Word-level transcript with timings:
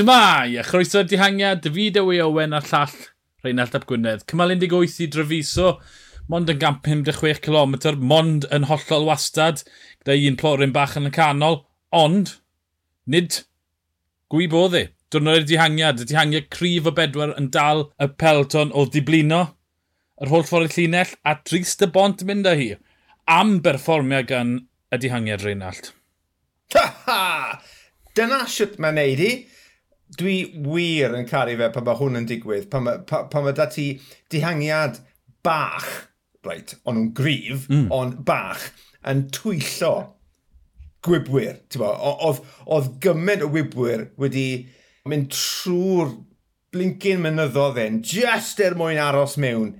Shmai, 0.00 0.56
a 0.56 0.62
chroeso'r 0.64 1.04
dihangiad, 1.04 1.58
David 1.60 1.98
Ewy 2.00 2.22
Owen 2.24 2.54
a'r 2.56 2.64
llall 2.70 2.92
Rheinald 3.44 3.74
Ap 3.76 3.82
Gwynedd. 3.84 4.22
Cymal 4.30 4.54
18 4.54 5.02
i 5.04 5.08
Drefiso, 5.12 5.74
mond 6.32 6.48
yn 6.48 6.56
556 6.62 7.42
km, 7.44 7.74
mond 8.08 8.46
yn 8.48 8.64
hollol 8.70 9.04
wastad, 9.10 9.60
gyda 10.00 10.16
un 10.30 10.38
plorin 10.40 10.72
bach 10.72 10.96
yn 10.96 11.10
y 11.10 11.12
canol, 11.12 11.58
ond 11.92 12.32
nid 13.04 13.42
gwyb 14.32 14.56
oedd 14.62 14.78
e. 14.80 14.82
Dwrnod 15.12 15.42
y 15.42 15.50
dihangiad, 15.52 16.00
y 16.00 16.08
dihangiad 16.08 16.48
cryf 16.56 16.88
o 16.88 16.96
bedwar 16.96 17.36
yn 17.36 17.52
dal 17.52 17.90
y 18.00 18.08
pelton 18.24 18.72
o 18.72 18.88
ddiblino 18.88 19.44
yr 20.16 20.32
holl 20.32 20.48
ffordd 20.48 20.72
y 20.72 20.78
llinell 20.78 21.12
a 21.28 21.36
drist 21.44 21.84
y 21.84 21.92
bont 21.92 22.24
mynd 22.24 22.48
â 22.48 22.56
hi 22.56 22.72
am 23.36 23.58
berfformiad 23.60 24.32
gan 24.32 24.56
y 24.64 25.04
dihangiad 25.04 25.44
Reinald. 25.44 25.92
Ha 26.72 26.88
ha! 27.04 27.22
Dyna 28.16 28.46
siwt 28.48 28.80
mae'n 28.80 29.02
neud 29.04 29.26
hi 29.28 29.32
dwi 30.18 30.36
wir 30.64 31.14
yn 31.18 31.28
caru 31.28 31.56
fe 31.60 31.70
pan 31.74 31.86
mae 31.86 31.98
hwn 32.00 32.20
yn 32.20 32.28
digwydd, 32.30 32.68
pan 32.72 32.86
mae, 32.86 33.02
pa, 33.06 33.24
pan 33.30 33.46
mae 33.46 33.56
dati 33.56 33.92
dihangiad 34.32 35.00
bach, 35.46 35.88
right, 36.46 36.74
ond 36.84 36.98
nhw'n 36.98 37.12
grif, 37.16 37.68
mm. 37.70 37.86
ond 37.94 38.24
bach, 38.26 38.70
yn 39.06 39.26
twyllo 39.34 39.94
gwybwyr. 41.06 41.60
Oedd 41.80 42.90
gymaint 43.04 43.46
o 43.46 43.52
wybwyr 43.54 44.08
wedi 44.20 44.48
mynd 45.08 45.30
trwy'r 45.32 46.12
blincyn 46.74 47.22
mynyddodd 47.24 47.80
e'n 47.82 48.02
just 48.06 48.60
er 48.62 48.76
mwyn 48.78 49.00
aros 49.02 49.38
mewn 49.40 49.72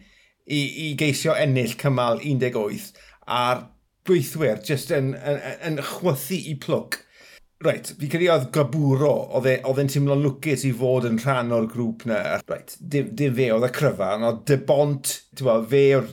i, 0.50 0.58
i 0.58 0.86
geisio 0.98 1.36
ennill 1.38 1.76
cymal 1.78 2.18
18 2.24 2.88
a'r 3.30 3.62
gweithwyr 4.08 4.62
just 4.66 4.90
yn, 4.94 5.12
yn, 5.14 5.38
yn 5.68 5.78
chwythu 5.86 6.40
i 6.50 6.56
plwc 6.62 6.98
Reit, 7.60 7.90
fi 8.00 8.08
credu 8.08 8.30
oedd 8.32 8.46
Gaburo, 8.56 9.12
e- 9.44 9.58
oedd 9.68 9.82
e'n 9.82 9.90
teimlo'n 9.92 10.22
lwcus 10.24 10.62
i 10.64 10.70
fod 10.72 11.04
yn 11.04 11.18
rhan 11.20 11.52
o'r 11.52 11.66
grŵp 11.68 12.06
na. 12.08 12.20
Reit, 12.48 12.72
dim, 12.80 13.10
dim 13.12 13.34
fe 13.36 13.50
oedd 13.52 13.66
y 13.66 13.70
cryfa, 13.76 14.14
ond 14.16 14.46
debont, 14.48 15.10
ti'n 15.36 15.48
bo, 15.48 15.58
fe 15.68 15.82
o'r 15.98 16.08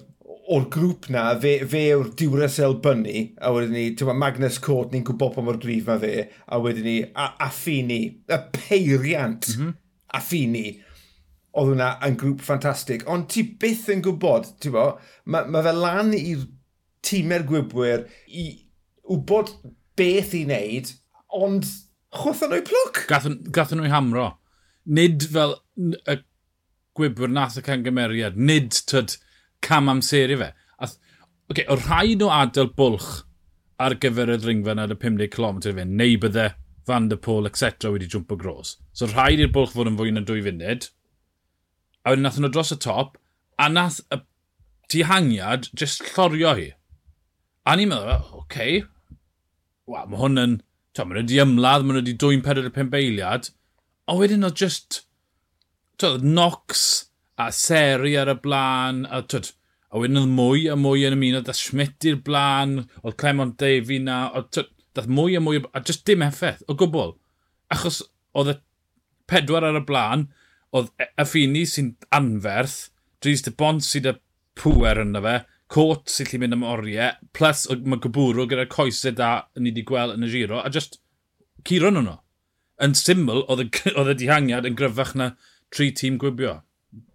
o'r 0.57 0.65
grŵp 0.71 1.07
na, 1.11 1.23
fe, 1.39 1.53
fe 1.67 1.83
o'r 1.95 2.09
Duracell 2.19 2.75
Bunny, 2.83 3.23
a 3.39 3.53
wedyn 3.55 3.73
ni, 3.75 3.85
ti'n 3.95 4.11
Magnus 4.19 4.59
Cort, 4.63 4.91
ni'n 4.91 5.07
gwybod 5.07 5.33
pa 5.37 5.43
mor 5.43 5.59
grif 5.63 5.87
mae 5.87 6.03
fe, 6.03 6.11
a 6.51 6.59
wedyn 6.63 6.87
ni, 6.87 6.97
a, 7.15 7.29
a 7.43 7.49
Fini, 7.51 8.01
y 8.27 8.41
peiriant, 8.55 9.49
mm 9.53 9.63
-hmm. 9.63 9.73
a 10.19 10.23
Fini, 10.23 10.67
oedd 11.55 11.73
hwnna 11.73 11.89
yn 12.07 12.19
grŵp 12.19 12.43
ffantastig, 12.43 13.07
ond 13.11 13.31
ti 13.31 13.47
byth 13.59 13.87
yn 13.95 14.03
gwybod, 14.03 14.53
ti'n 14.59 14.75
bo, 14.75 14.87
mae 15.31 15.47
ma 15.51 15.63
fe 15.63 15.75
lan 15.79 16.11
i'r 16.19 16.45
tîmau'r 17.07 17.47
gwybwyr 17.47 18.07
i 18.27 18.47
wybod 19.07 19.55
beth 19.97 20.35
i 20.35 20.43
wneud 20.47 20.95
ond 21.45 21.67
chwtho 22.15 22.49
nhw 22.49 22.63
plwc. 22.67 23.03
Gathen, 23.09 23.39
gathen 23.53 23.81
nhw'i 23.81 23.91
hamro. 23.93 24.31
Nid 24.87 25.25
fel 25.33 25.57
y 25.77 26.19
gwybwyr 26.97 27.31
nath 27.31 27.57
y 27.59 27.63
cangymeriad, 27.65 28.37
nid 28.39 28.71
tyd 28.89 29.17
cam 29.65 29.91
amser 29.91 30.33
i 30.33 30.37
fe. 30.39 30.51
Ath, 30.81 30.95
okay, 31.51 31.65
o 31.69 31.77
rhaid 31.79 32.23
o 32.25 32.31
adael 32.33 32.71
bwlch 32.77 33.09
ar 33.83 33.97
gyfer 34.01 34.31
y 34.33 34.39
ddringfa 34.41 34.73
yn 34.73 34.85
y 34.87 34.97
50 35.03 35.33
km 35.35 35.59
i 35.61 35.75
fe, 35.79 35.85
neu 35.85 36.17
bydde 36.23 36.47
Van 36.87 37.09
der 37.11 37.19
Pôl, 37.19 37.49
etc. 37.49 37.89
wedi 37.91 38.07
jwmpo 38.07 38.37
gros. 38.39 38.77
So 38.95 39.09
rhaid 39.11 39.43
i'r 39.43 39.51
bwlch 39.53 39.73
fod 39.75 39.89
yn 39.91 39.97
fwy 39.99 40.13
na 40.15 40.23
dwy 40.25 40.39
funud. 40.45 40.87
A 42.07 42.13
wedyn 42.13 42.23
nath 42.23 42.39
nhw 42.39 42.51
dros 42.53 42.71
y 42.71 42.77
top, 42.79 43.17
a 43.59 43.67
nath 43.67 43.99
y 44.07 44.21
dihangiad 44.93 45.67
jyst 45.75 46.05
llorio 46.13 46.53
hi. 46.55 46.69
A 47.67 47.75
ni'n 47.75 47.91
meddwl, 47.91 48.13
oce, 48.15 48.39
okay. 48.39 48.79
wow, 49.87 50.07
mae 50.07 50.21
hwn 50.21 50.43
yn 50.45 50.55
Tom, 50.97 51.11
maen 51.11 51.19
nhw 51.19 51.27
wedi 51.27 51.41
ymladd, 51.43 51.83
maen 51.85 51.99
nhw 51.99 52.01
wedi 52.01 52.15
dwy'n 52.17 52.41
45 52.45 52.89
beiliad. 52.93 53.51
A 54.09 54.15
wedyn 54.17 54.47
oedd 54.47 54.57
just... 54.57 55.03
Twyd, 56.01 56.23
Nox 56.25 56.81
a 57.41 57.51
Seri 57.53 58.15
ar 58.17 58.31
y 58.33 58.35
blaen. 58.41 59.03
A, 59.05 59.21
twyd, 59.29 59.51
a 59.93 60.01
wedyn 60.01 60.21
oedd 60.23 60.33
mwy 60.39 60.65
a 60.73 60.77
mwy 60.79 61.05
yn 61.07 61.17
ymuno. 61.17 61.43
Da 61.45 61.53
Schmidt 61.57 62.07
i'r 62.09 62.17
blaen. 62.25 62.79
Oedd 63.03 63.17
Clement 63.21 63.57
Davy 63.61 63.99
na. 64.01 64.23
Oedd, 64.37 64.63
dath 64.97 65.09
mwy 65.19 65.37
a 65.37 65.43
mwy. 65.43 65.61
A 65.77 65.83
just 65.85 66.05
dim 66.09 66.25
effaith 66.25 66.65
o 66.65 66.77
gwbl. 66.77 67.13
Achos 67.73 68.01
oedd 68.37 68.55
y 68.55 68.57
pedwar 69.29 69.67
ar 69.67 69.77
y 69.77 69.83
blaen. 69.85 70.27
Oedd 70.73 70.89
e- 71.01 71.11
y 71.13 71.27
ffini 71.29 71.65
sy'n 71.69 71.93
anferth. 72.17 72.87
Dries 73.21 73.45
de 73.45 73.53
Bont 73.57 73.85
sydd 73.85 74.09
y 74.09 74.17
pŵer 74.57 75.03
yna 75.05 75.21
fe 75.25 75.37
cot 75.73 76.07
sy'n 76.11 76.29
lli 76.31 76.39
mynd 76.41 76.57
am 76.57 76.65
oriau, 76.67 77.17
plus 77.35 77.65
mae 77.75 77.99
gwbwrw 78.03 78.47
gyda'r 78.51 78.71
coesau 78.71 79.15
da 79.15 79.31
ni 79.57 79.71
wedi 79.71 79.83
gweld 79.87 80.15
yn 80.15 80.27
y 80.27 80.31
giro, 80.31 80.61
a 80.61 80.71
just 80.73 80.99
curo 81.67 81.91
nhw 81.91 82.05
nhw. 82.05 82.17
Yn 82.85 82.93
syml, 82.95 83.43
oedd 83.49 84.13
y 84.13 84.17
dihangiad 84.21 84.67
yn 84.69 84.77
gryfach 84.77 85.15
na 85.17 85.31
tri 85.73 85.89
tîm 85.91 86.19
gwybio. 86.21 86.59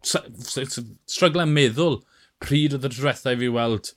Stryglau 0.05 1.49
meddwl 1.49 2.01
pryd 2.43 2.77
oedd 2.77 2.89
y 2.89 2.93
drethau 2.93 3.39
fi 3.41 3.51
weld 3.57 3.93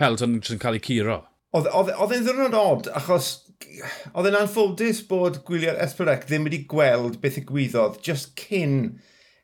Pelton 0.00 0.40
yn 0.40 0.62
cael 0.62 0.78
ei 0.78 0.82
curo. 0.82 1.20
Oedd 1.54 1.68
e'n 1.70 2.24
ddwrnod 2.26 2.56
od, 2.58 2.88
achos 2.98 3.28
oedd 4.16 4.30
e'n 4.30 4.40
anffodus 4.40 5.04
bod 5.06 5.42
gwylio'r 5.46 5.78
Esbyrec 5.84 6.26
ddim 6.26 6.48
wedi 6.48 6.64
gweld 6.70 7.20
beth 7.22 7.38
y 7.38 7.44
gwyddodd 7.46 8.00
just 8.06 8.34
cyn 8.40 8.96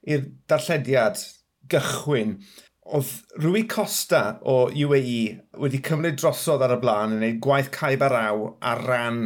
i'r 0.08 0.26
darllediad 0.50 1.20
gychwyn 1.70 2.40
oedd 2.86 3.10
Rwy 3.42 3.66
Costa 3.70 4.38
o 4.42 4.64
UAE 4.72 5.20
wedi 5.62 5.82
cymryd 5.84 6.18
drosodd 6.20 6.64
ar 6.64 6.74
y 6.74 6.80
blaen 6.82 7.14
yn 7.14 7.20
gwneud 7.20 7.40
gwaith 7.44 7.70
caib 7.74 8.02
ar 8.06 8.16
aw 8.18 8.48
ar 8.72 8.82
ran 8.88 9.20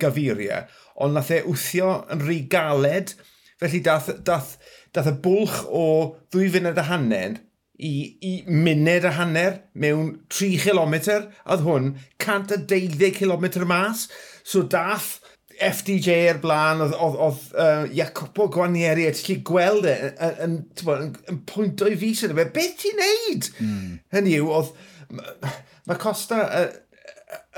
gyfuriau, 0.00 0.64
ond 1.04 1.16
nath 1.16 1.32
e 1.34 1.42
wthio 1.44 1.92
yn 2.12 2.24
rhy 2.24 2.40
galed, 2.52 3.14
felly 3.60 3.82
dath, 3.84 4.08
dath, 4.24 4.56
dath 4.94 5.10
y 5.10 5.16
bwlch 5.24 5.62
o 5.68 5.86
ddwy 6.32 6.48
funed 6.54 6.80
a 6.80 6.86
hanner 6.88 7.40
i, 7.80 7.92
i 8.24 8.32
muned 8.48 9.04
a 9.08 9.12
hanner 9.16 9.60
mewn 9.74 10.14
3 10.32 10.56
km, 10.64 10.96
oedd 11.44 11.66
hwn 11.66 11.92
112 12.20 13.12
km 13.18 13.46
mas, 13.68 14.06
so 14.44 14.62
dath 14.62 15.18
FDJ 15.60 16.14
er 16.30 16.38
blaen, 16.40 16.80
oedd, 16.84 16.94
oedd, 16.96 17.16
oedd 17.26 17.40
uh, 17.52 17.88
Jacopo 17.94 18.48
Guanieri, 18.52 19.06
a 19.08 19.14
ti'n 19.16 19.42
gweld 19.46 19.88
e, 19.88 19.96
yn, 20.46 20.60
yn, 20.80 21.10
yn, 21.30 21.40
pwynt 21.48 21.84
o'i 21.84 21.98
fus 22.00 22.24
yna 22.26 22.38
fe, 22.38 22.46
beth 22.54 22.78
ti'n 22.80 23.00
neud? 23.00 23.50
Mm. 23.60 23.90
Hynny 24.16 24.36
yw, 24.38 24.48
oedd, 24.56 24.70
mae 25.10 26.00
Costa 26.00 26.40
uh, 26.46 26.70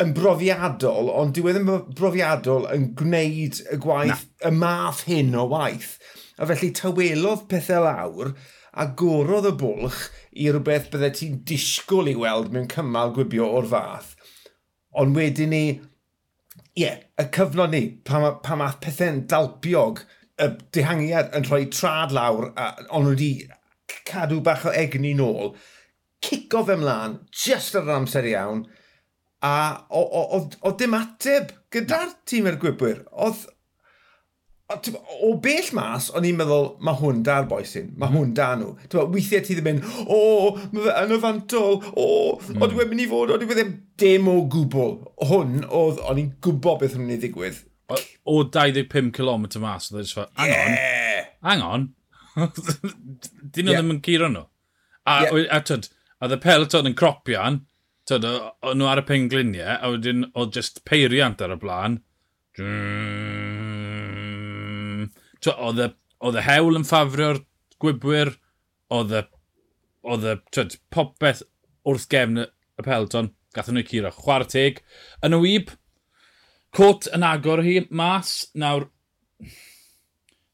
yn 0.03 0.15
brofiadol, 0.17 1.13
ond 1.13 1.37
dyw 1.37 1.51
e 1.51 1.55
ddim 1.57 1.71
brofiadol 1.99 2.67
yn 2.73 2.91
gwneud 2.99 3.61
y 3.73 3.79
gwaith, 3.83 4.27
Na. 4.27 4.49
y 4.49 4.53
math 4.57 5.05
hyn 5.09 5.37
o 5.39 5.47
waith. 5.53 5.95
A 6.41 6.49
felly 6.49 6.73
tywelodd 6.77 7.47
pethau 7.51 7.85
lawr, 7.87 8.33
a 8.73 8.87
gorodd 8.97 9.51
y 9.51 9.55
bwlch 9.61 10.03
i 10.33 10.49
rhywbeth 10.49 10.89
byddai 10.93 11.13
ti'n 11.17 11.41
disgwyl 11.49 12.09
i 12.09 12.17
weld 12.19 12.53
mewn 12.55 12.71
cymal 12.73 13.13
gwibio 13.17 13.51
o'r 13.59 13.69
fath. 13.69 14.15
Ond 14.99 15.17
wedyn 15.17 15.53
ni, 15.53 15.65
ie, 16.73 16.85
yeah, 16.85 17.01
y 17.21 17.29
cyfnod 17.35 17.73
ni, 17.75 17.83
pan, 18.09 18.25
pa 18.45 18.57
math 18.57 18.79
pethau'n 18.85 19.25
dalpiog, 19.29 20.05
y 20.41 20.49
dehangiad 20.75 21.35
yn 21.37 21.45
rhoi 21.49 21.67
trad 21.71 22.15
lawr, 22.17 22.51
a 22.57 22.73
ond 22.97 23.11
wedi 23.13 23.33
cadw 24.09 24.41
bach 24.45 24.65
o 24.69 24.73
egni 24.77 25.13
nôl, 25.19 25.53
cico 26.25 26.63
fe 26.65 26.79
mlaen, 26.81 27.19
just 27.29 27.77
ar 27.77 27.85
yr 27.85 27.99
amser 27.99 28.29
iawn, 28.31 28.65
a 29.45 29.55
oedd 29.91 30.79
dim 30.81 30.97
ateb 30.97 31.53
gyda'r 31.75 32.15
tîm 32.31 32.49
ergwybwyr. 32.53 33.03
Oedd 33.13 33.45
o 35.27 35.33
bell 35.43 35.69
mas, 35.77 36.09
o'n 36.15 36.27
i'n 36.29 36.39
meddwl, 36.39 36.69
mae 36.85 36.99
hwn 37.01 37.23
da'r 37.27 37.49
boesyn, 37.51 37.91
mae 37.99 38.13
hwn 38.13 38.33
da 38.37 38.53
nhw. 38.59 38.75
Tyma, 38.93 39.07
weithiau 39.13 39.45
ti 39.47 39.57
ddim 39.59 39.71
yn, 39.73 39.81
o, 40.07 40.21
mae 40.73 40.87
fe 40.87 40.95
yn 41.05 41.17
y 41.17 41.19
fantol, 41.23 41.79
o, 41.93 42.07
mm. 42.39 42.61
oedd 42.61 42.77
wedi 42.79 42.91
mynd 42.91 43.05
i 43.05 43.09
fod, 43.11 43.33
oedd 43.35 43.45
wedi 43.47 43.59
ddim 43.59 43.75
dim 44.03 44.31
o 44.33 44.37
gwbl. 44.53 44.95
Hwn, 45.31 45.59
oedd, 45.69 46.01
o'n 46.09 46.23
i'n 46.23 46.31
gwybod 46.45 46.81
beth 46.83 46.97
hwnnw'n 46.97 47.17
ei 47.17 47.21
ddigwydd. 47.23 47.61
O, 47.93 47.99
o 48.33 48.39
25 48.57 49.11
km 49.19 49.49
mas, 49.65 49.91
oedd 49.93 50.15
e'n 50.15 50.55
on, 50.57 50.79
hang 51.49 51.67
on, 51.67 51.91
dyn 52.37 53.69
nhw 53.69 53.77
ddim 53.77 53.93
yn 53.97 54.01
curo 54.07 54.31
nhw. 54.33 54.47
A, 55.03 55.19
yeah. 55.27 55.51
a 55.59 55.61
tyd, 55.67 55.91
a 56.23 56.31
y 56.31 56.41
peloton 56.41 56.89
yn 56.93 56.97
cropian, 56.99 57.63
tyd, 58.09 58.25
o'n 58.27 58.79
nhw 58.79 58.89
ar 58.91 59.03
y 59.03 59.07
pengliniau, 59.09 59.77
a 59.77 59.93
wedyn, 59.93 60.29
oedd 60.33 60.57
just 60.57 60.85
peiriant 60.89 61.43
ar 61.43 61.57
y 61.57 61.61
blaen, 61.61 62.01
oedd 65.51 66.39
y 66.39 66.45
hewl 66.47 66.79
yn 66.79 66.87
ffafrio'r 66.87 67.43
gwybwyr, 67.83 68.35
oedd 68.95 69.15
y, 69.19 69.23
oedd 70.07 70.27
y 70.29 70.35
twyd, 70.55 70.77
popeth 70.95 71.43
wrth 71.89 72.09
gefn 72.13 72.45
y 72.45 72.85
pelton, 72.87 73.33
gathen 73.57 73.79
nhw'n 73.79 73.89
curo. 73.89 74.13
Chwarae 74.17 74.51
teg. 74.53 74.83
Yn 75.27 75.37
y 75.37 75.41
wyb, 75.43 75.73
cwt 76.77 77.11
yn 77.17 77.27
agor 77.27 77.65
hi 77.67 77.81
mas. 77.91 78.35
Nawr, 78.59 78.87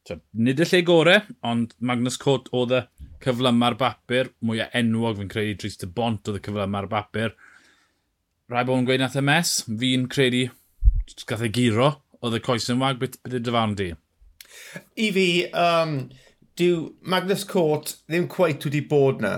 twyd, 0.09 0.25
nid 0.33 0.65
y 0.65 0.69
lle 0.71 0.83
gore, 0.89 1.21
ond 1.47 1.77
Magnus 1.79 2.19
Cwt 2.21 2.49
oedd 2.57 2.75
y 2.79 2.83
cyflyma'r 3.25 3.77
bapur, 3.79 4.33
mwyaf 4.47 4.75
enwog 4.79 5.19
fi'n 5.21 5.31
credu, 5.33 5.57
Dries 5.61 5.79
de 5.81 5.91
Bont 5.91 6.31
oedd 6.31 6.41
y 6.41 6.45
cyflyma'r 6.49 6.89
bapur. 6.91 7.37
Rai 8.49 8.65
bod 8.65 8.81
yn 8.81 8.89
gweud 8.89 9.03
nath 9.03 9.19
y 9.19 9.25
mes, 9.27 9.59
fi'n 9.69 10.09
credu 10.09 10.47
gath 11.29 11.45
ei 11.45 11.53
giro, 11.53 11.91
oedd 12.23 12.37
y 12.39 12.45
coes 12.45 12.69
yn 12.73 12.81
wag, 12.81 13.01
beth, 13.01 13.19
beth 13.25 13.37
y 13.37 13.43
dyfarn 13.45 13.75
di? 13.79 13.93
I 14.97 15.11
fi, 15.15 15.29
um, 15.53 15.99
dyw 16.59 16.89
Magnus 17.03 17.45
Cort 17.49 17.97
ddim 18.09 18.27
cweith 18.33 18.67
wedi 18.67 18.83
bod 18.91 19.23
na 19.25 19.35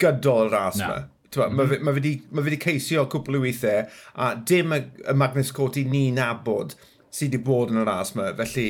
gydol 0.00 0.50
ras 0.52 0.80
yma. 0.80 0.96
Mm 0.96 1.10
-hmm. 1.10 1.10
Mae 1.58 1.66
fi 1.66 2.00
wedi 2.00 2.14
ma 2.30 2.42
mhm. 2.42 2.58
ceisio 2.62 3.06
cwpl 3.10 3.36
o 3.36 3.40
weithiau 3.42 3.88
a 4.14 4.34
dim 4.34 4.72
y, 4.72 4.80
y 5.10 5.14
Magnus 5.18 5.52
Cort 5.52 5.76
i 5.76 5.84
ni 5.84 6.10
nabod 6.14 6.76
sydd 7.10 7.34
wedi 7.34 7.44
bod 7.44 7.74
yn 7.74 7.82
y 7.82 7.86
ras 7.88 8.14
yma. 8.14 8.32
Felly, 8.38 8.68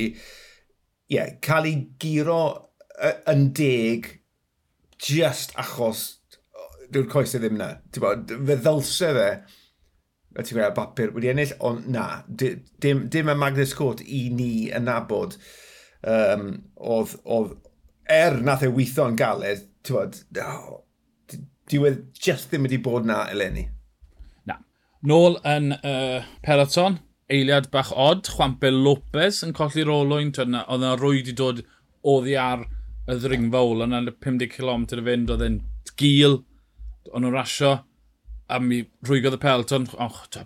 ie, 1.07 1.15
yeah, 1.15 1.33
cael 1.41 1.69
ei 1.69 1.77
giro 1.99 2.43
yn 3.31 3.49
deg 3.53 4.09
just 5.01 5.53
achos 5.59 6.05
dyw'r 6.91 7.07
coesau 7.11 7.41
ddim 7.43 7.57
na. 7.59 7.75
Fe 7.91 8.57
ddylse 8.57 9.11
fe 9.19 9.29
y 10.35 10.43
ti'n 10.43 10.57
gweld 10.57 10.75
bapur 10.75 11.13
wedi 11.15 11.31
ennill, 11.31 11.53
ond 11.63 11.87
na, 11.91 12.23
dim, 12.27 13.05
dim 13.11 13.31
y 13.31 13.35
Magnus 13.39 13.75
Cwrt 13.77 14.03
i 14.03 14.25
ni 14.35 14.67
yn 14.75 14.87
nabod 14.89 15.37
um, 16.03 16.49
oedd, 16.75 17.15
oedd 17.23 17.55
er 18.11 18.41
nath 18.43 18.65
e 18.65 18.71
weithio 18.71 19.07
yn 19.09 19.19
galed, 19.19 19.63
ti'n 19.85 19.97
bod, 19.97 20.19
oh, 20.43 20.81
diwedd 21.71 22.03
just 22.19 22.51
ddim 22.51 22.67
wedi 22.67 22.81
bod 22.83 23.07
na 23.07 23.23
eleni. 23.31 23.67
Na. 24.49 24.59
Nôl 25.07 25.39
yn 25.47 25.71
uh, 25.77 26.27
peloton, 26.45 26.99
eiliad 27.31 27.71
bach 27.73 27.93
od, 27.95 28.27
Chwampe 28.35 28.69
Lopez 28.73 29.41
yn 29.45 29.55
colli'r 29.57 29.93
olwyn, 29.93 30.33
oedd 30.35 30.51
yna 30.51 30.93
rwy 30.99 31.21
wedi 31.21 31.37
dod 31.37 31.63
oddi 32.05 32.35
ar 32.37 32.67
y 33.09 33.17
ddringfa 33.21 33.63
ôl, 33.63 33.87
yna 33.87 34.03
50 34.11 34.51
km 34.51 34.85
y 34.91 35.07
fynd, 35.07 35.33
oedd 35.33 35.47
e'n 35.47 35.59
gil, 35.97 36.41
o'n 37.13 37.23
nhw'n 37.23 37.37
rasio, 37.39 37.77
a 38.49 38.59
mi 38.61 38.83
rhwygodd 39.05 39.37
y 39.37 39.41
pelton, 39.41 39.87
och, 39.97 40.25
tja, 40.33 40.45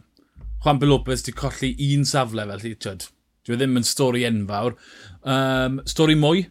Juan 0.64 0.80
Lopez 0.80 1.24
di 1.24 1.32
colli 1.32 1.76
un 1.96 2.06
safle 2.06 2.46
fel 2.46 2.62
ti, 2.62 2.76
tyd. 2.76 3.08
Dwi 3.48 3.56
e 3.56 3.60
ddim 3.62 3.80
yn 3.80 3.86
stori 3.88 4.26
enfawr. 4.28 4.76
Um, 5.24 5.80
stori 5.88 6.18
mwy, 6.20 6.44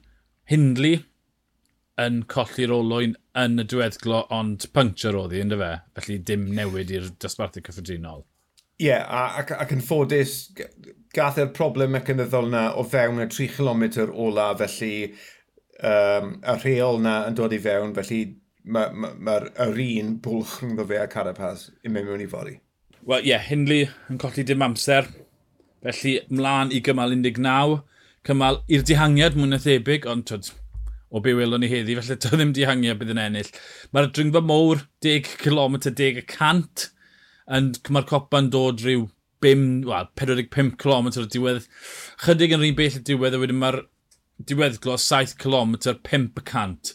Hindley 0.48 1.02
yn 2.00 2.22
colli'r 2.30 2.72
olwyn 2.72 3.16
yn 3.38 3.60
y 3.60 3.66
diweddglo, 3.68 4.22
ond 4.32 4.64
puncture 4.72 5.18
oedd 5.18 5.34
hi, 5.36 5.42
ynddo 5.44 5.58
fe? 5.60 5.72
Felly 5.98 6.18
dim 6.30 6.46
newid 6.56 6.92
i'r 6.94 7.10
dosbarthu 7.20 7.62
cyffredinol. 7.66 8.24
Ie, 8.78 8.86
yeah, 8.86 9.04
ac, 9.42 9.52
ac 9.58 9.74
yn 9.74 9.82
ffodus, 9.84 10.36
gath 11.14 11.40
e'r 11.42 11.52
problem 11.54 11.92
mecanyddol 11.96 12.48
na 12.52 12.68
o 12.78 12.86
fewn 12.86 13.20
y 13.24 13.28
3 13.28 13.50
km 13.56 13.84
ola, 14.14 14.52
felly 14.60 14.92
um, 15.82 16.36
y 16.38 16.58
rheol 16.62 17.02
na 17.02 17.20
yn 17.28 17.36
dod 17.38 17.52
i 17.52 17.60
fewn, 17.62 17.92
felly 17.98 18.22
mae'r 18.68 18.92
ma, 18.92 19.10
ma, 19.16 19.36
ma 19.56 19.68
un 19.72 20.16
bwlch 20.24 20.58
rhwngddo 20.60 20.84
fe 20.88 20.98
a 21.00 21.06
Carapaz 21.10 21.68
i 21.84 21.92
mewn 21.92 22.08
mewn 22.10 22.24
i 22.24 22.28
fori. 22.28 22.58
Wel, 23.08 23.24
ie, 23.24 23.30
yeah, 23.30 23.44
Hindley 23.44 23.88
yn 24.12 24.20
colli 24.20 24.44
dim 24.44 24.64
amser. 24.64 25.08
Felly, 25.86 26.18
mlaen 26.34 26.72
i 26.74 26.82
gymal 26.84 27.14
19, 27.14 27.78
cymal 28.28 28.60
i'r 28.68 28.84
dihangiad 28.84 29.38
mwyn 29.38 29.54
na 29.54 29.60
thebyg, 29.62 30.08
ond 30.10 30.26
twyd, 30.28 30.50
o 31.08 31.22
be 31.24 31.32
welwn 31.38 31.62
ni 31.64 31.70
heddi, 31.72 31.96
felly 31.96 32.18
to 32.20 32.34
ddim 32.34 32.52
dihangiad 32.56 33.00
bydd 33.00 33.14
yn 33.14 33.22
ennill. 33.22 33.52
Mae'r 33.94 34.10
dringfa 34.12 34.42
mowr 34.44 34.84
10 35.06 35.30
km 35.44 35.78
10 35.86 36.20
y 36.20 36.26
cant, 36.28 36.88
ond 37.58 37.80
mae'r 37.94 38.08
copa'n 38.10 38.50
dod 38.52 38.84
rhyw 38.84 39.06
5, 39.46 39.86
well, 39.88 40.10
45 40.18 40.74
km 40.82 41.12
o'r 41.14 41.30
diwedd. 41.32 41.64
Chydig 42.26 42.52
yn 42.56 42.64
rhywun 42.64 42.80
bell 42.82 43.00
y 43.00 43.04
diwedd, 43.12 43.38
a 43.38 43.40
wedyn 43.40 43.62
mae'r 43.62 43.84
diweddglo 44.50 44.98
7 45.00 45.38
km 45.40 45.78
5 46.10 46.42
y 46.42 46.48
cant. 46.52 46.92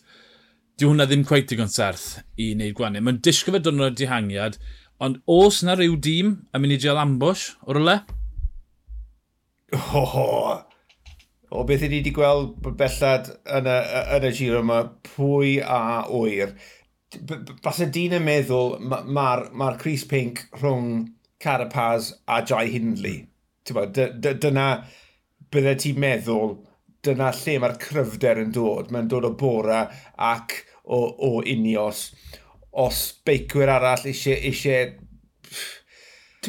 Di 0.73 0.87
hwnna 0.89 1.05
ddim 1.05 1.21
cweith 1.29 1.51
digon 1.51 1.69
serth 1.69 2.23
i 2.41 2.49
wneud 2.55 2.73
gwaniau. 2.77 3.05
Mae'n 3.05 3.19
disgo 3.25 3.53
fe 3.53 3.59
dwrnod 3.61 3.97
dihangiad, 3.99 4.55
ond 5.05 5.19
os 5.29 5.61
na 5.65 5.75
rhyw 5.77 5.99
dîm 6.01 6.31
yn 6.49 6.63
mynd 6.63 6.73
i 6.73 6.79
gael 6.81 7.01
ambush 7.01 7.51
o'r 7.69 7.79
le? 7.83 7.97
Ho, 9.73 10.01
ho. 10.15 10.29
O 11.53 11.65
beth 11.69 11.85
ydy 11.85 11.99
wedi 11.99 12.13
gweld 12.15 12.55
bellad 12.79 13.29
yn 13.59 13.69
y, 13.69 13.77
yn 14.17 14.25
y 14.25 14.33
giro 14.33 14.63
yma, 14.65 14.79
pwy 15.11 15.59
a 15.61 15.79
oer. 16.09 16.55
Bas 17.61 17.83
y 17.85 17.91
dyn 17.93 18.17
yn 18.17 18.25
meddwl, 18.25 18.79
mae'r 18.81 19.05
ma, 19.13 19.27
ma 19.53 19.71
Chris 19.77 20.07
Pink 20.09 20.47
rhwng 20.57 21.11
Carapaz 21.43 22.15
a 22.25 22.41
Jai 22.41 22.65
Hindley. 22.73 23.27
Dyna 23.69 24.67
bydde 25.53 25.77
ti'n 25.85 26.01
meddwl 26.01 26.57
dyna 27.03 27.31
lle 27.35 27.57
mae'r 27.61 27.77
cryfder 27.81 28.41
yn 28.43 28.53
dod. 28.55 28.91
Mae'n 28.91 29.09
dod 29.11 29.27
o 29.27 29.33
bora 29.39 29.85
ac 30.15 30.59
o, 30.83 30.99
o 30.99 31.31
unios. 31.39 32.09
Os 32.83 33.05
beicwyr 33.25 33.71
arall 33.73 34.09
eisiau... 34.11 34.39
eisiau 34.49 34.99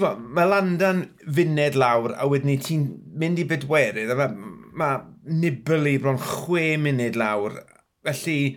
Ma, 0.03 0.09
mae 0.19 0.49
Landa'n 0.51 1.05
funed 1.37 1.77
lawr 1.79 2.17
a 2.19 2.25
wedyn 2.27 2.49
ni 2.51 2.56
ti'n 2.59 2.87
mynd 3.21 3.39
i 3.39 3.45
bedwerydd 3.47 4.11
a 4.11 4.17
mae 4.19 4.33
ma 4.75 4.89
nibl 5.31 5.87
i 5.87 5.93
bron 6.03 6.19
chwe 6.19 6.73
munud 6.83 7.15
lawr. 7.19 7.61
Felly, 8.03 8.56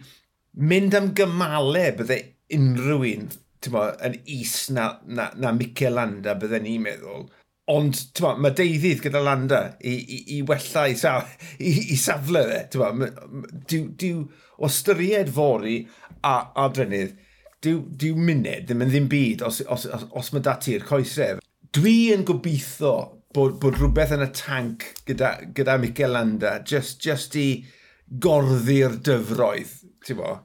mynd 0.58 0.98
am 0.98 1.12
gymalau 1.18 1.92
bydde 2.00 2.18
unrhyw 2.58 3.06
un 3.12 3.28
yn 3.68 4.16
is 4.26 4.70
na, 4.72 5.00
na, 5.06 5.32
na 5.36 5.52
Mikel 5.52 5.98
Landa 5.98 6.36
bydde 6.40 6.62
ni'n 6.64 6.84
meddwl. 6.86 7.28
Ond, 7.68 7.98
ti'n 8.16 8.38
mae 8.40 8.56
deuddydd 8.56 9.02
gyda 9.04 9.20
Landa 9.26 9.62
i, 9.84 9.92
i, 10.00 10.18
i 10.38 10.42
wella 10.48 10.86
i, 10.88 10.96
saf, 10.96 11.34
i, 11.60 11.74
i 11.92 11.98
safle 12.00 12.46
fe. 12.48 12.62
Ti'n 12.72 13.08
diw, 13.68 13.90
diw, 14.04 14.22
o 14.64 14.70
styried 14.72 15.32
fori 15.36 15.82
a, 16.24 16.38
a 16.56 16.70
drynydd, 16.74 17.18
diw, 17.64 17.82
diw 18.00 18.16
muned 18.16 18.70
ddim 18.70 18.86
yn 18.86 18.94
ddim 18.94 19.12
byd 19.12 19.44
os, 19.48 19.60
os, 19.68 19.86
os, 19.92 20.08
os 20.16 20.32
mae 20.34 20.46
dati'r 20.46 20.88
coesef. 20.88 21.44
Dwi 21.76 22.14
yn 22.16 22.24
gobeithio 22.28 22.96
bod, 23.36 23.58
bod 23.62 23.76
rhywbeth 23.78 24.16
yn 24.16 24.24
y 24.26 24.30
tank 24.38 24.88
gyda, 25.10 25.36
gyda 25.58 25.78
Mikel 25.82 26.16
Landa, 26.16 26.58
just, 26.64 27.02
just 27.04 27.36
i 27.36 27.50
gorddi'r 28.24 28.98
dyfroedd, 29.04 29.76
ti'n 30.08 30.22
bo? 30.22 30.38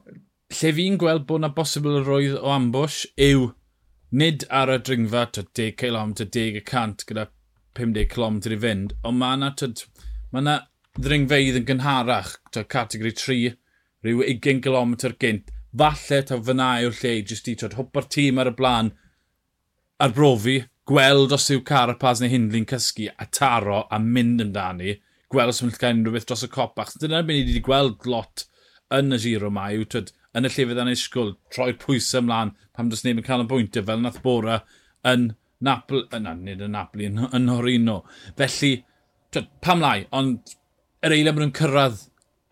Lle 0.53 0.75
fi'n 0.75 0.99
gweld 1.01 1.23
bod 1.29 1.41
na 1.41 1.53
bosibl 1.55 2.01
roedd 2.03 2.35
o 2.37 2.51
ambush 2.53 3.05
yw 3.15 3.47
nid 4.13 4.45
ar 4.53 4.69
y 4.69 4.77
dringfa, 4.77 5.25
to 5.33 5.43
10 5.43 5.75
km, 5.79 6.13
10 6.21 6.59
y 6.59 6.63
cant 6.69 7.05
gyda 7.09 7.27
50 7.79 8.05
km 8.11 8.37
i 8.53 8.59
fynd, 8.61 8.93
ond 9.01 9.17
mae 9.17 9.39
yna, 9.39 9.49
mae 10.31 10.43
yna 10.43 10.57
ddringfeidd 10.99 11.57
yn 11.57 11.65
gynharach, 11.69 12.35
to 12.53 12.63
categori 12.69 13.13
3, 13.17 13.55
rhyw 14.05 14.21
20 14.27 14.61
km 14.67 14.93
gynt. 15.23 15.49
Falle 15.73 16.19
ta 16.29 16.37
fyna 16.37 16.67
yw'r 16.83 16.99
lle 16.99 17.15
jyst 17.25 17.49
i 17.49 17.55
trod 17.57 17.73
hwpa'r 17.79 18.05
tîm 18.13 18.37
ar 18.41 18.51
y 18.51 18.53
blaen 18.59 18.91
arbrofi, 20.05 20.59
gweld 20.85 21.33
os 21.33 21.49
yw 21.49 21.63
Carapaz 21.65 22.21
neu 22.21 22.29
Hindley'n 22.29 22.67
cysgu 22.69 23.07
a 23.17 23.25
taro 23.33 23.87
a 23.89 23.97
mynd 23.97 24.43
amdani, 24.43 24.99
gweld 25.33 25.55
os 25.55 25.63
yw'n 25.63 25.73
cael 25.79 25.97
unrhyw 25.97 26.19
beth 26.19 26.27
dros 26.29 26.45
y 26.45 26.51
copach. 26.53 26.91
Achos 26.91 27.01
dyna'r 27.01 27.25
beth 27.25 27.39
ni 27.39 27.47
wedi 27.47 27.63
gweld 27.65 28.05
lot 28.05 28.45
yn 28.93 29.15
y 29.15 29.21
giro 29.23 29.49
mae 29.53 29.79
yw, 29.79 29.87
twyd, 29.89 30.13
yn 30.33 30.47
y 30.47 30.51
llefydd 30.51 30.81
anusgwl, 30.83 31.35
troi'r 31.53 31.77
pwysau 31.81 32.23
ymlaen 32.23 32.53
pam 32.73 32.89
dos 32.89 33.03
neb 33.05 33.21
yn 33.21 33.27
cael 33.27 33.45
y 33.45 33.49
bwyntio 33.49 33.85
fel 33.85 34.01
nath 34.01 34.21
bora 34.25 34.61
yn 35.09 35.31
Napl, 35.63 36.01
na, 36.19 36.33
nid 36.35 36.59
yn 36.63 36.73
Napoli, 36.75 37.07
yn, 37.07 37.21
yn 37.31 37.45
Horino. 37.47 38.01
Felly, 38.39 38.73
twyd, 39.31 39.47
pam 39.63 39.83
lai, 39.83 40.01
ond 40.11 40.55
yr 41.03 41.15
eiliad 41.15 41.37
maen 41.37 41.47
nhw'n 41.47 41.55
cyrraedd 41.55 42.01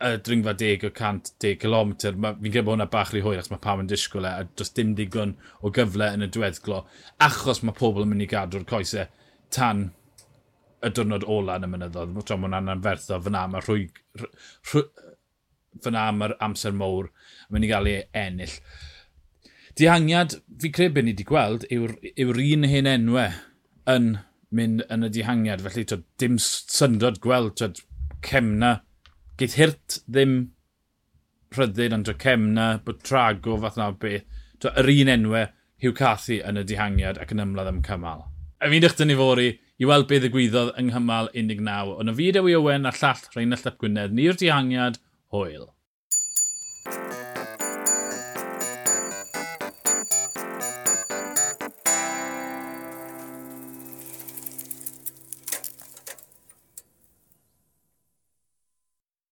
y 0.02 0.12
dringfa 0.26 0.54
10 0.58 0.86
o 0.88 0.92
110 0.92 1.58
km, 1.62 1.92
fi'n 2.00 2.54
credu 2.54 2.64
bod 2.66 2.78
hwnna 2.78 2.88
bach 2.94 3.12
rhy 3.12 3.22
hwyr, 3.26 3.42
achos 3.42 3.52
mae 3.52 3.64
pawb 3.66 3.84
yn 3.84 3.90
disgwyl 3.92 4.28
e, 4.30 4.32
a 4.32 4.48
does 4.60 4.72
dim 4.78 4.94
digon 4.98 5.36
o 5.62 5.74
gyfle 5.76 6.08
yn 6.16 6.26
y 6.26 6.30
diweddglo, 6.32 6.86
achos 7.28 7.62
mae 7.68 7.76
pobl 7.78 8.06
yn 8.06 8.14
mynd 8.14 8.26
i 8.26 8.30
gadw'r 8.32 8.66
coesau 8.70 9.12
tan 9.54 9.90
y 10.82 10.90
diwrnod 10.90 11.28
ola 11.30 11.60
yn 11.60 11.68
y 11.68 11.72
mynyddodd. 11.76 12.16
Mae 12.16 12.26
hwnna'n 12.32 12.74
anferthol 12.74 13.22
fyna, 13.28 13.44
mae 13.52 13.66
rhwy, 13.66 13.86
rhwy, 14.24 14.86
fyna 15.84 16.08
am 16.10 16.24
yr 16.26 16.36
amser 16.44 16.76
mowr 16.76 17.10
yn 17.12 17.56
mynd 17.56 17.68
i 17.68 17.72
gael 17.72 17.90
ei 17.92 18.02
ennill. 18.24 18.58
Dihangiad, 19.80 20.36
fi 20.60 20.72
credu 20.74 20.96
beth 20.98 21.08
ni 21.08 21.14
wedi 21.14 21.28
gweld, 21.28 21.68
yw'r 21.72 21.96
yw, 22.12 22.34
un 22.58 22.68
hen 22.68 22.90
enwau 22.92 23.38
yn 23.92 24.10
mynd 24.52 24.84
yn 24.92 25.08
y 25.08 25.12
dihangiad. 25.16 25.64
Felly, 25.64 25.86
twyd, 25.88 26.04
dim 26.20 26.36
syndod 26.42 27.22
gweld 27.24 27.56
twyd, 27.62 27.80
cemna. 28.26 28.82
Geith 29.40 29.56
hirt 29.60 30.02
ddim 30.08 30.36
rhyddid, 31.56 31.96
ond 31.96 32.12
cemna, 32.20 32.68
bod 32.86 33.02
trago, 33.08 33.58
fath 33.64 33.80
na 33.80 33.90
beth. 33.96 34.28
To, 34.62 34.74
yr 34.78 34.92
un 34.92 35.16
enwau, 35.16 35.48
Hugh 35.82 35.96
Cathy 35.98 36.38
yn 36.46 36.60
y 36.62 36.66
dihangiad 36.68 37.18
ac 37.22 37.32
yn 37.34 37.42
ymladd 37.42 37.72
am 37.72 37.80
cymal. 37.86 38.28
A 38.62 38.70
fi'n 38.70 38.84
dechrau 38.84 39.08
ni 39.10 39.16
fori 39.18 39.48
i 39.82 39.88
weld 39.90 40.06
beth 40.12 40.22
ddigwyddodd 40.22 40.76
yng 40.78 40.92
nghymal 40.92 41.32
19. 41.34 41.96
Ond 41.96 42.12
y 42.12 42.18
fideo 42.20 42.46
i 42.52 42.58
Owen 42.60 42.86
a 42.86 42.92
llall 42.94 43.24
Rheinald 43.34 43.66
Llyp 43.66 43.80
Gwynedd, 43.82 44.14
ni'r 44.14 44.38
dihangiad, 44.38 45.00
Hoyle. 45.32 45.74